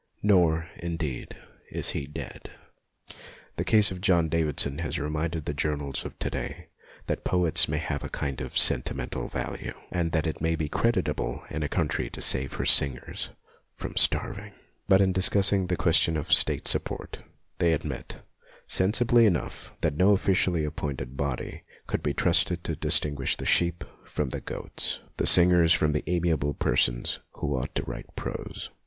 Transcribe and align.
Nor, 0.23 0.67
indeed, 0.77 1.35
is 1.69 1.91
he 1.91 2.07
dead. 2.07 2.49
The 3.57 3.63
case 3.63 3.91
of 3.91 4.01
John 4.01 4.29
Davidson 4.29 4.79
has 4.79 4.97
reminded 4.97 5.45
the 5.45 5.53
journals 5.53 6.03
of 6.05 6.17
to 6.17 6.31
day 6.31 6.69
that 7.05 7.23
poets 7.23 7.69
may 7.69 7.77
have 7.77 8.03
a 8.03 8.09
kind 8.09 8.41
of 8.41 8.57
sentimental 8.57 9.27
value, 9.27 9.75
and 9.91 10.11
that 10.11 10.25
it 10.25 10.41
may 10.41 10.55
be 10.55 10.67
creditable 10.67 11.43
in 11.51 11.61
a 11.61 11.69
country 11.69 12.09
to 12.09 12.19
save 12.19 12.53
her 12.53 12.65
singers 12.65 13.29
from 13.75 13.95
starving. 13.95 14.53
But 14.87 15.01
in 15.01 15.13
discussing 15.13 15.67
the 15.67 15.75
PENSIONS 15.77 15.77
FOR 15.77 15.83
POETS 15.83 15.99
69 15.99 16.15
question 16.15 16.17
of 16.17 16.33
State 16.35 16.67
support, 16.67 17.19
they 17.59 17.73
admit, 17.73 18.23
sensibly 18.65 19.27
enough, 19.27 19.71
that 19.81 19.97
no 19.97 20.13
officially 20.13 20.65
appointed 20.65 21.15
body 21.15 21.61
could 21.85 22.01
be 22.01 22.15
trusted 22.15 22.63
to 22.63 22.75
distinguish 22.75 23.35
the 23.35 23.45
sheep 23.45 23.83
from 24.03 24.29
the 24.31 24.41
goats, 24.41 24.99
the 25.17 25.27
singers 25.27 25.73
from 25.73 25.91
the 25.91 26.03
amiable 26.07 26.55
persons 26.55 27.19
who 27.33 27.55
ought 27.55 27.75
to 27.75 27.83
write 27.83 28.15
prose. 28.15 28.71